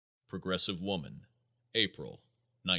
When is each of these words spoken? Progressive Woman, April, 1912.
Progressive 0.27 0.81
Woman, 0.81 1.27
April, 1.75 2.23
1912. 2.63 2.67